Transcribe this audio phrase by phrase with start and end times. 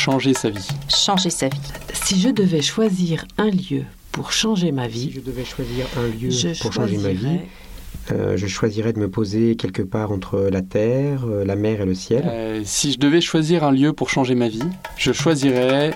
[0.00, 0.66] changer sa vie.
[0.88, 1.60] Changer sa vie.
[1.92, 6.06] Si je devais choisir un lieu pour changer ma vie, Si je devais choisir un
[6.08, 6.30] lieu
[6.62, 7.48] pour changer ma vie, choisirais-
[8.12, 11.84] euh, je choisirais de me poser quelque part entre la terre, euh, la mer et
[11.84, 12.24] le ciel.
[12.26, 14.62] Euh, si je devais choisir un lieu pour changer ma vie,
[14.96, 15.92] je choisirais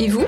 [0.00, 0.24] Et vous?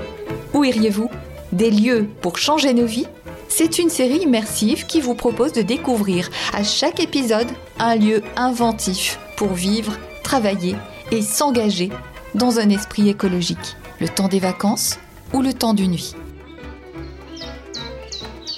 [0.55, 1.11] Où iriez-vous?
[1.53, 3.09] Des lieux pour changer nos vies?
[3.49, 7.49] C'est une série immersive qui vous propose de découvrir à chaque épisode
[7.81, 10.77] un lieu inventif pour vivre, travailler
[11.13, 11.91] et s'engager
[12.35, 13.77] dans un esprit écologique.
[14.01, 14.99] Le temps des vacances
[15.33, 16.15] ou le temps d'une vie.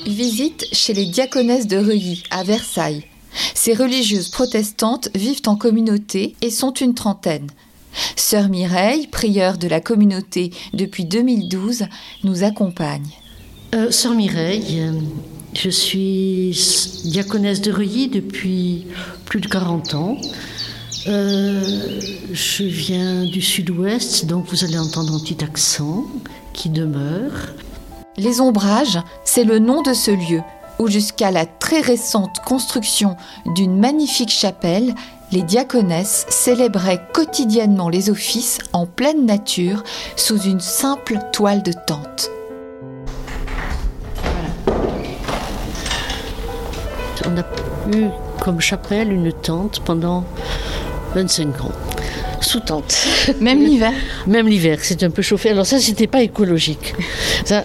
[0.06, 3.05] Visite chez les diaconesses de Reuilly à Versailles.
[3.55, 7.48] Ces religieuses protestantes vivent en communauté et sont une trentaine.
[8.16, 11.84] Sœur Mireille, prieure de la communauté depuis 2012,
[12.25, 13.09] nous accompagne.
[13.75, 14.92] Euh, Sœur Mireille, euh,
[15.55, 16.59] je suis
[17.05, 18.87] diaconesse de Reuilly depuis
[19.25, 20.17] plus de 40 ans.
[21.09, 21.62] Euh,
[22.33, 26.05] je viens du sud-ouest, donc vous allez entendre un petit accent
[26.53, 27.55] qui demeure.
[28.19, 30.42] Les Ombrages, c'est le nom de ce lieu
[30.78, 34.95] où jusqu'à la très récente construction d'une magnifique chapelle,
[35.33, 39.84] les diaconesses célébraient quotidiennement les offices en pleine nature
[40.15, 42.31] sous une simple toile de tente.
[47.27, 48.09] On a eu
[48.41, 50.25] comme chapelle une tente pendant
[51.14, 51.73] 25 ans.
[52.41, 52.95] Sous tente.
[53.41, 53.92] Même l'hiver.
[54.27, 55.50] Même l'hiver, c'est un peu chauffé.
[55.50, 56.95] Alors ça, c'était pas écologique.
[57.45, 57.65] Ça-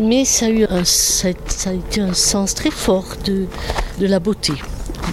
[0.00, 3.46] mais ça a, eu un, ça, a, été un sens très fort de,
[3.98, 4.52] de la beauté.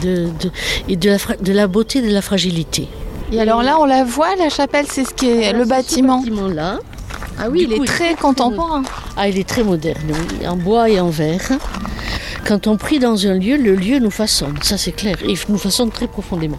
[0.02, 0.52] De, de-
[0.90, 2.88] et de la, fra- de la beauté de la fragilité.
[3.32, 6.22] Et alors là, on la voit, la chapelle, c'est ce qui est le bâtiment.
[6.24, 6.80] Ce bâtiment-là,
[7.40, 8.84] Ah oui, Du il coup, est il est très très contemporain.
[9.16, 11.48] ah, il est très moderne, oui, en bois et en verre.
[12.46, 15.38] Quand on prie dans un lieu, le lieu nous façonne, ça c'est clair, et il
[15.50, 16.58] nous façonne très profondément.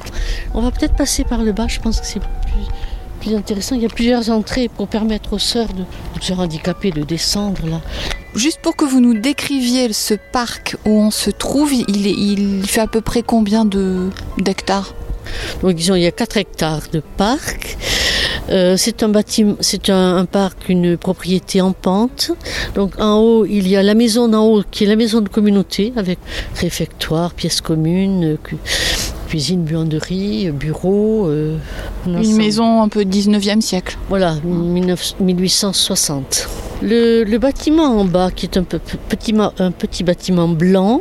[0.54, 2.30] On va peut-être passer par le bas, je pense que c'est plus,
[3.20, 3.74] plus intéressant.
[3.76, 7.66] Il y a plusieurs entrées pour permettre aux sœurs, de, aux sœurs handicapées de descendre
[7.66, 7.80] là.
[8.34, 12.66] Juste pour que vous nous décriviez ce parc où on se trouve, il, est- il
[12.66, 14.08] fait à peu près combien de
[14.38, 14.94] d'hectares?
[15.62, 17.76] Donc disons, il y a 4 hectares de parc.
[18.50, 22.32] Euh, c'est un bâtiment, c'est un, parc, une propriété en pente.
[22.74, 25.28] Donc en haut, il y a la maison d'en haut qui est la maison de
[25.28, 26.18] communauté avec
[26.56, 28.56] réfectoire, pièces communes, euh,
[29.34, 31.26] cuisine, buanderie, bureau.
[31.26, 31.56] euh,
[32.06, 32.36] un Une ensemble.
[32.36, 33.98] maison un peu 19e siècle.
[34.08, 36.48] Voilà, 19 1860.
[36.82, 38.78] Le, le bâtiment en bas, qui est un, peu-
[39.08, 41.00] petit, ma- un petit bâtiment blanc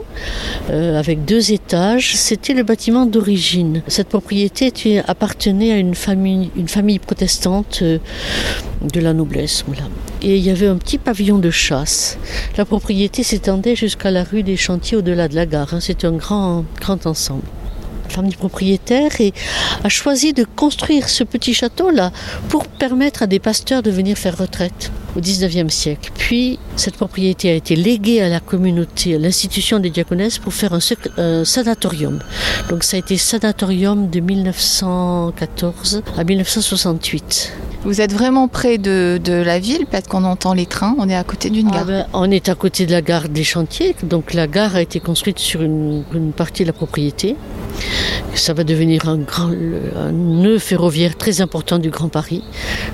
[0.71, 3.83] euh, avec deux étages, c'était le bâtiment d'origine.
[3.87, 7.99] Cette propriété était- appartenait à une famille, une famille protestante euh,
[8.93, 9.63] de la noblesse.
[9.67, 9.83] Voilà.
[10.23, 12.17] Et il y avait un petit pavillon de chasse.
[12.57, 15.71] La propriété s'étendait jusqu'à la rue des Chantiers au-delà de la gare.
[15.75, 15.79] hein.
[15.81, 17.43] C'était un grand, grand ensemble.
[18.13, 19.33] Famille propriétaire et
[19.83, 22.11] a choisi de construire ce petit château-là
[22.49, 26.11] pour permettre à des pasteurs de venir faire retraite au 19e siècle.
[26.17, 30.73] Puis, cette propriété a été léguée à la communauté, à l'institution des diaconesses pour faire
[30.73, 30.79] un,
[31.17, 32.19] un sanatorium.
[32.69, 37.53] Donc, ça a été sanatorium de 1914 à 1968.
[37.83, 41.15] Vous êtes vraiment près de, de la ville parce qu'on entend les trains, on est
[41.15, 41.85] à côté d'une Ah gare.
[41.85, 44.99] ben, on est à côté de la gare des chantiers, donc la gare a été
[45.01, 47.35] construite sur une, une partie de la propriété.
[48.35, 49.51] Ça va devenir un, grand,
[50.11, 52.43] nœud ferroviaire très important du Grand Paris,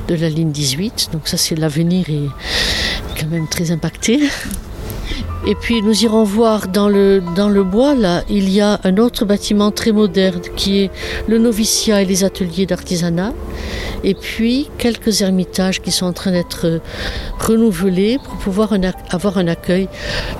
[0.07, 1.09] de la ligne 18.
[1.13, 4.19] Donc ça, c'est l'avenir est quand même très impacté.
[5.47, 8.97] Et puis nous irons voir dans le, dans le bois, là, il y a un
[8.97, 10.91] autre bâtiment très moderne qui est
[11.27, 13.31] le noviciat et les ateliers d'artisanat.
[14.03, 16.79] Et puis quelques ermitages qui sont en train d'être euh,
[17.39, 18.73] renouvelés pour pouvoir
[19.09, 19.87] avoir un accueil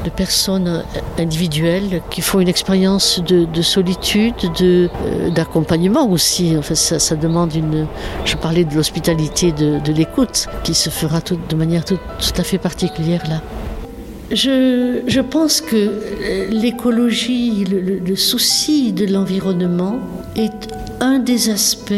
[0.06, 6.56] de personnes euh, individuelles qui font une expérience de, de solitude, de, euh, d'accompagnement aussi.
[6.58, 7.88] Enfin, ça, ça demande une.
[8.26, 11.98] Je parlais de l'hospitalité, de, l'écoute, qui se fera de manière tout
[12.38, 13.42] à fait particulière là.
[14.32, 19.98] Je, pense que euh, l'écologie, le, souci de l'environnement
[20.36, 20.68] est
[21.00, 21.94] un des aspects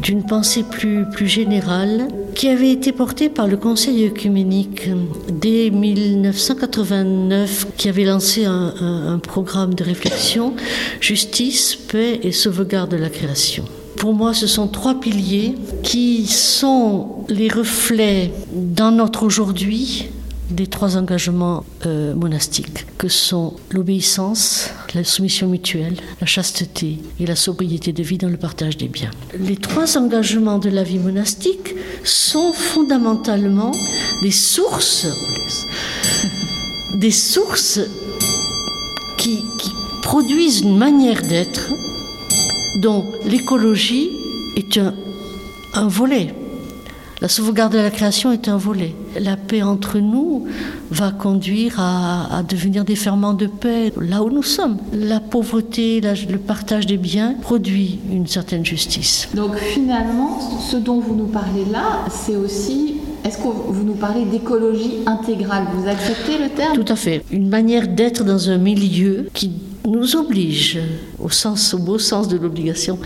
[0.00, 4.88] d'une pensée plus, générale qui avait été portée par le Conseil œcuménique
[5.30, 10.54] dès 1989, qui avait lancé un- un programme de réflexion,
[11.00, 13.64] justice, paix et sauvegarde de la création.
[13.96, 20.08] Pour moi, ce sont trois piliers qui sont les reflets dans notre aujourd'hui
[20.50, 27.36] des trois engagements euh, monastiques, que sont l'obéissance, la soumission mutuelle, la chasteté et la
[27.36, 29.10] sobriété de vie dans le partage des biens.
[29.38, 31.74] Les trois engagements de la vie monastique
[32.04, 33.72] sont fondamentalement
[34.22, 35.06] des sources,
[36.94, 37.80] des sources
[39.16, 39.44] qui,
[40.02, 41.70] produisent une manière d'être
[42.76, 44.10] dont l'écologie
[44.56, 44.80] est
[45.74, 46.34] un volet.
[47.20, 48.94] La sauvegarde de la création est un volet.
[49.20, 50.46] La paix entre nous
[50.90, 54.78] va conduire à, à devenir des ferments de paix là où nous sommes.
[54.94, 59.28] La pauvreté, la- le partage des biens produit une certaine justice.
[59.34, 60.38] Donc finalement,
[60.70, 62.94] ce dont vous nous parlez là, c'est aussi...
[63.22, 65.64] Est-ce que vous nous parlez d'écologie intégrale?
[65.74, 66.74] Vous acceptez le terme?
[66.74, 67.22] Tout à fait.
[67.30, 69.52] Une manière d'être dans un milieu qui
[69.86, 70.78] nous oblige,
[71.18, 72.98] au, sens, au beau sens de l'obligation,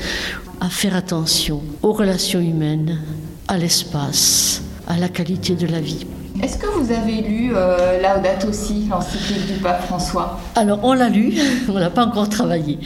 [0.61, 3.01] à faire attention aux relations humaines,
[3.49, 6.07] à l'espace, à la qualité de la vie.
[6.43, 10.41] Est-ce que vous avez lu euh, Laudato Si, l'encyclique du pape François?
[10.57, 11.33] Alors, on l'a lu,
[11.69, 12.79] on l'a pas encore travaillé.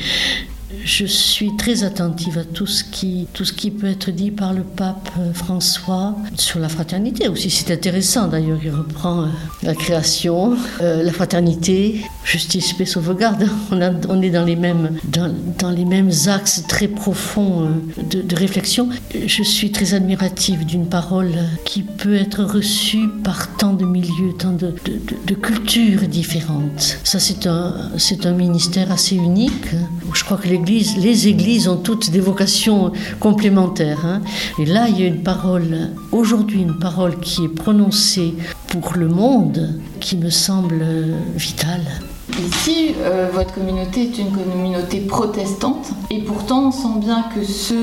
[0.88, 3.26] Je suis très attentive à tout ce, qui,
[3.70, 7.50] peut être dit par le pape euh, François sur la fraternité aussi.
[7.50, 9.26] C'est intéressant d'ailleurs, il reprend euh,
[9.62, 13.46] la création, euh, la fraternité, justice, paix, sauvegarde.
[13.70, 14.88] On, est dans les, mêmes,
[16.26, 17.68] axes très profonds
[18.10, 18.88] de, réflexion.
[19.26, 21.32] Je suis très admirative d'une parole
[21.66, 26.98] qui peut être reçue par tant de milieux, tant de cultures différentes.
[27.04, 29.52] Ça, c'est un, c'est un ministère assez unique.
[30.14, 34.04] Je crois que l'Église, les églises ont toutes des vocations complémentaires.
[34.04, 34.20] hein.
[34.58, 38.34] Et là, il y a une parole, aujourd'hui, une parole qui est prononcée
[38.68, 41.86] pour le monde qui me semble euh, vitale.
[42.46, 47.74] Ici, euh, votre communauté est une communauté protestante et pourtant on sent bien que ce,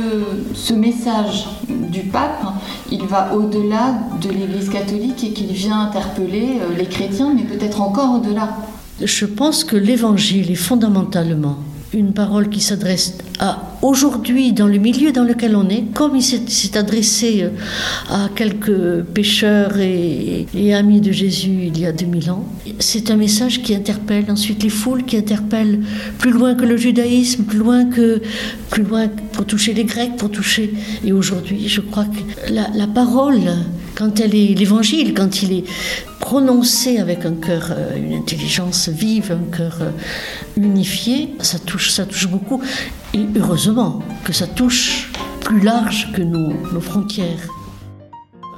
[0.53, 2.43] ce message du pape,
[2.91, 7.81] il va au-delà de l'Église catholique et qu'il vient interpeller euh, les chrétiens, mais peut-être
[7.81, 8.49] encore au-delà.
[9.01, 11.57] Je pense que l'évangile est fondamentalement
[11.95, 16.21] une parole qui s'adresse à aujourd'hui dans le milieu dans lequel on est, comme il
[16.23, 17.49] s'est adressé euh,
[18.09, 22.45] à quelques pécheurs et, et amis de Jésus il y a 2000 ans.
[22.79, 25.81] C'est un message qui interpelle ensuite les foules, qui interpelle
[26.17, 28.21] plus loin que le judaïsme, plus loin que
[28.69, 30.73] plus loin pour toucher les Grecs, pour toucher.
[31.05, 33.41] Et aujourd'hui, je crois que la, la parole,
[33.95, 35.63] quand elle est l'évangile, quand il est
[36.25, 39.91] prononcé avec un cœur, euh, une intelligence vive, un cœur euh,
[40.57, 42.63] unifié, ça touche, ça touche beaucoup.
[43.13, 45.11] Et heureusement que ça touche
[45.41, 47.47] plus large que nos, nos frontières.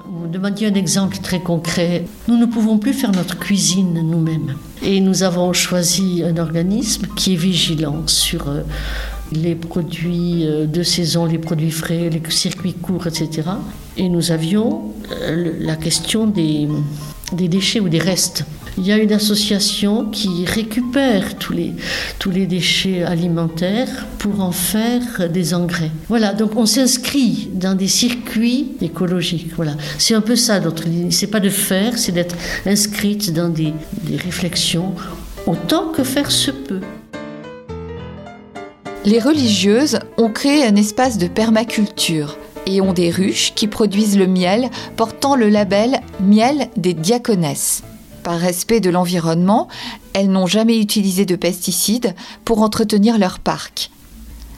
[0.10, 2.06] Vous demandiez un exemple très concret.
[2.30, 4.56] Nous ne pouvons plus faire notre cuisine nous-mêmes.
[4.82, 8.62] Et nous avons choisi un organisme qui est vigilant sur euh,
[9.34, 13.50] les produits de saison, les produits frais, les circuits courts, etc.
[13.98, 14.94] Et nous avions
[15.60, 16.70] la question des,
[17.32, 18.46] des déchets ou des restes.
[18.78, 21.74] Il y a une association qui récupère tous les,
[22.20, 25.90] tous les déchets alimentaires pour en faire des engrais.
[26.10, 29.52] Voilà, donc on s'inscrit dans des circuits écologiques.
[29.56, 30.84] Voilà, c'est un peu ça notre.
[31.10, 32.36] C'est pas de faire, c'est d'être
[32.68, 34.94] inscrite dans des, des réflexions
[35.48, 36.82] autant que faire se peut.
[39.06, 42.38] Les religieuses ont créé un espace de permaculture
[42.68, 47.82] et ont des ruches qui produisent le miel portant le label Miel des diaconesses.
[48.24, 49.70] Par respect de l'environnement,
[50.14, 53.90] elles n'ont jamais utilisé de pesticides pour entretenir leur parc.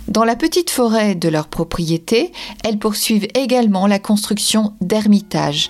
[0.08, 2.32] Dans la petite forêt de leur propriété,
[2.64, 5.70] elles poursuivent également la construction d'ermitages.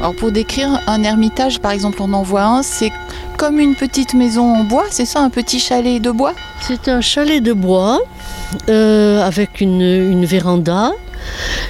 [0.00, 2.92] Alors pour décrire un ermitage, par exemple, on en voit un, c'est
[3.36, 6.34] comme une petite maison en bois, c'est ça, un petit chalet de bois?
[6.60, 8.00] C'est un chalet de bois
[8.68, 10.92] euh, avec une, véranda.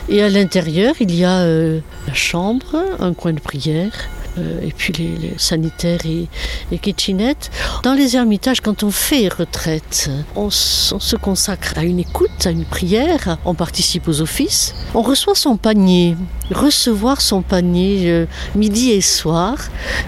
[0.09, 3.93] Et à l'intérieur, il y a euh, la chambre, un coin de prière,
[4.39, 6.29] euh, et puis les, les sanitaires et,
[6.73, 7.51] et kitchenettes.
[7.83, 12.65] Dans les ermitages, quand on fait retraite, on se consacre à une écoute, à une
[12.65, 16.17] prière, on participe aux offices, on reçoit son panier.
[16.51, 19.57] Recevoir son panier euh, midi et soir,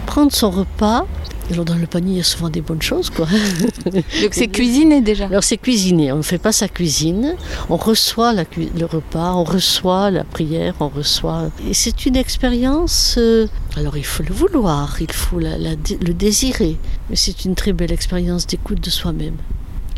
[0.06, 1.06] prendre son repas.
[1.50, 3.26] Alors dans le panier, il y a souvent des bonnes choses, quoi.
[3.92, 5.26] Donc c'est cuisiné déjà.
[5.26, 7.36] Alors c'est cuisiner, on ne fait pas sa cuisine,
[7.70, 11.50] on reçoit la cu- le repas, on reçoit la prière, on reçoit...
[11.68, 15.98] Et c'est une expérience, euh, alors il faut le vouloir, il faut la- la dé-
[16.06, 16.76] le désirer,
[17.08, 19.36] mais c'est une très belle expérience d'écoute de soi-même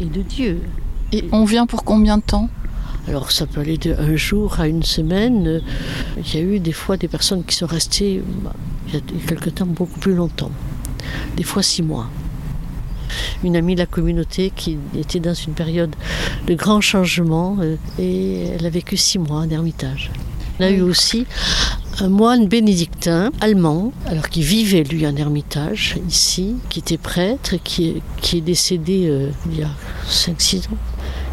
[0.00, 0.60] et de Dieu.
[1.12, 2.48] Et on vient pour combien de temps?
[3.08, 5.62] Alors ça peut aller de un jour à une semaine.
[6.16, 8.52] Il y a eu des fois des personnes qui sont restées, bah,
[8.86, 10.52] il y a quelque temps, beaucoup plus longtemps.
[11.36, 12.06] Des fois six mois.
[13.42, 15.94] Une amie de la communauté qui était dans une période
[16.46, 20.10] de grands changements euh, et elle a vécu six mois en ermitage.
[20.58, 21.26] On a eu aussi
[22.00, 27.88] un moine bénédictin allemand, alors qui vivait lui en ermitage ici, qui était prêtre, qui
[27.88, 29.70] est, qui est décédé euh, il y a
[30.08, 30.78] 5-6 ans.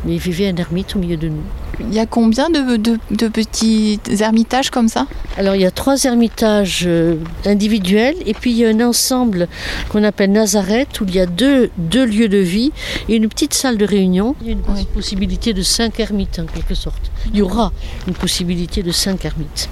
[0.05, 1.43] Mais il vivait en ermite au milieu de nous.
[1.79, 5.05] Il y a combien de, de- de petits ermitages comme ça?
[5.37, 9.47] Alors il y a trois ermitages euh, individuels et puis il y a un ensemble
[9.89, 12.71] qu'on appelle Nazareth où il y a deux, deux lieux de vie
[13.09, 14.35] et une petite salle de réunion.
[14.41, 14.87] Il y a une Oui.
[14.93, 17.11] possibilité de cinq ermites en quelque sorte.
[17.31, 17.71] Il y aura
[18.07, 19.69] une possibilité de cinq ermites.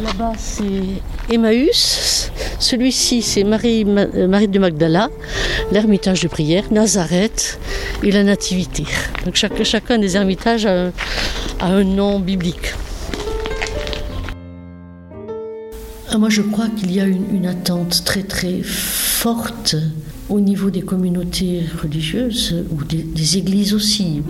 [0.00, 5.10] Là-bas c'est Emmaüs, celui-ci c'est euh, Marie de Magdala,
[5.70, 7.58] l'ermitage de prière, Nazareth
[8.02, 8.84] et la Nativité.
[9.24, 10.90] Donc chacun des ermitages a
[11.60, 12.74] un- nom biblique.
[16.10, 19.76] Ah, Moi, je crois qu'il y a une, attente très très forte
[20.28, 24.22] au niveau des communautés religieuses ou des églises aussi.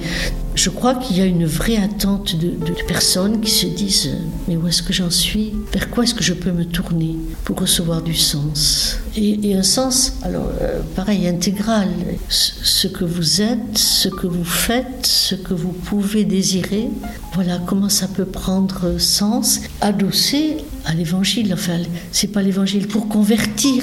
[0.55, 2.51] Je crois qu'il y a une vraie attente de,
[2.87, 4.19] personnes qui se disent euh,
[4.49, 5.55] mais où est-ce que j'en suis?
[5.73, 8.99] Vers quoi est-ce que je peux me tourner pour recevoir du sens?
[9.17, 11.89] Et, un sens, alors euh, pareil, intégral.
[12.29, 16.91] Ce, que vous êtes, ce que vous faites, ce que vous pouvez désirer,
[17.35, 21.53] voilà comment ça peut prendre sens, adossé à l'évangile.
[21.55, 21.79] Enfin,
[22.11, 23.83] c'est pas l'évangile pour convertir.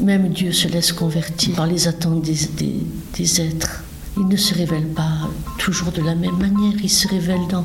[0.00, 2.36] Même Dieu se laisse convertir par les attentes des-
[3.16, 3.83] des êtres.
[4.16, 5.28] Il ne se révèle pas
[5.58, 7.64] toujours de la même manière, il se révèle dans,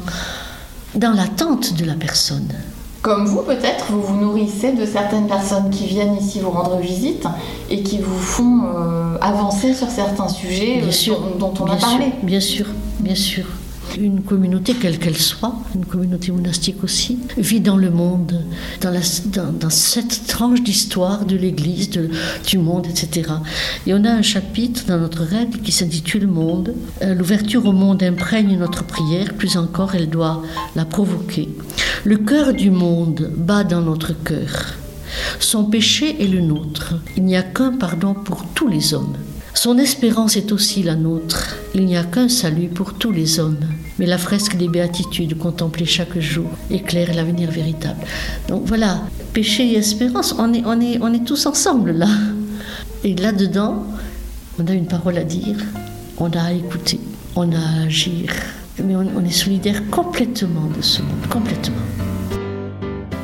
[0.96, 2.48] dans l'attente de la personne.
[3.02, 7.26] Comme vous, peut-être, vous vous nourrissez de certaines personnes qui viennent ici vous rendre visite
[7.70, 11.66] et qui vous font euh, avancer sur certains sujets Bien euh, sûr, dont, dont on
[11.66, 12.06] bien a parlé.
[12.06, 12.66] sûr, bien sûr,
[13.00, 13.46] bien sûr.
[13.98, 18.42] Une communauté, quelle qu'elle soit, une communauté monastique aussi, vit dans le monde,
[18.82, 23.32] dans, cette tranche d'histoire de l'Église, du monde, etc.
[23.88, 26.76] Et on a un chapitre dans notre règle qui s'intitule Monde.
[27.02, 30.44] Euh, L'ouverture au monde imprègne notre prière, plus encore, elle doit
[30.76, 31.50] la provoquer.
[32.04, 34.76] Le cœur du monde bat dans notre cœur.
[35.40, 36.96] Son péché est le nôtre.
[37.18, 39.16] Il n'y a qu'un pardon pour tous les hommes.
[39.54, 41.56] Son espérance est aussi la nôtre.
[41.74, 43.60] Il n'y a qu'un salut pour tous les hommes.
[43.98, 48.00] Mais la fresque des béatitudes contemplée chaque jour éclaire l'avenir véritable.
[48.48, 49.02] Donc voilà,
[49.34, 52.08] péché et espérance, on est, on est, on est tous ensemble là.
[53.04, 53.86] Et là-dedans,
[54.58, 55.58] on a une parole à dire,
[56.18, 57.00] on a à écouter,
[57.36, 58.32] on a à agir.
[58.84, 61.76] Mais on, on est solidaire complètement de ce monde, complètement.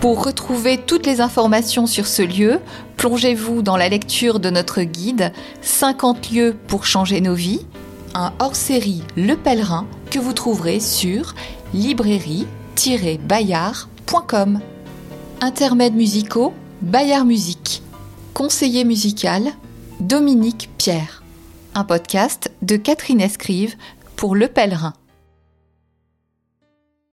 [0.06, 2.60] Pour retrouver toutes les informations sur ce lieu,
[2.96, 5.34] plongez-vous dans la lecture de notre guide
[5.64, 7.66] 50 lieux pour changer nos vies,
[8.14, 11.34] un hors-série Le Pèlerin que vous trouverez sur
[11.74, 14.60] librairie-bayard.com.
[15.42, 17.82] Intermèdes musicaux, Bayard Musique.
[18.36, 19.54] Conseiller musical,
[20.02, 21.24] Dominique Pierre.
[21.74, 23.74] Un podcast de Catherine Escrive
[24.16, 24.94] pour Le Pèlerin.